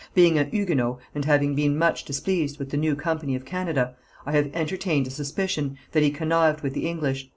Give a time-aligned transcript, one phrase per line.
[0.15, 4.31] Being a Huguenot, and having been much displeased with the new company of Canada, I
[4.31, 7.29] have entertained a suspicion that he connived with the English.